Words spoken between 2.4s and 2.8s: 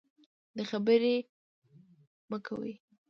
کوئ.